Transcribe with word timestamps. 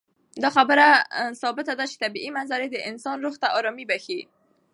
دا 0.43 0.49
خبره 0.57 0.87
ثابته 1.41 1.73
ده 1.79 1.85
چې 1.91 2.01
طبیعي 2.03 2.29
منظرې 2.37 2.67
د 2.71 2.77
انسان 2.89 3.15
روح 3.25 3.35
ته 3.41 3.47
ارامي 3.57 3.85
بښي. 3.89 4.19